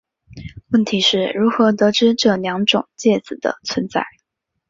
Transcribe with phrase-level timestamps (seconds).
[0.69, 4.03] 问题是如何得知这两种介子的存在。